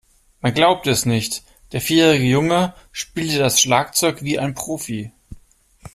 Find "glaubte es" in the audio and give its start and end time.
0.55-1.05